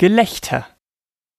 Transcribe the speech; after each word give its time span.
Gelächter. 0.00 0.66